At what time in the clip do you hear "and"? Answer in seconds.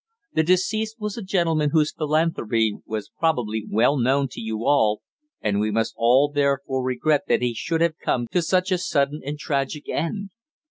5.41-5.59, 9.23-9.37